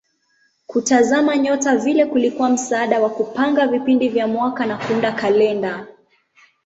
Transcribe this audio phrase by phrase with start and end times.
[0.67, 5.87] Kutazama nyota vile kulikuwa msaada wa kupanga vipindi vya mwaka na kuunda kalenda.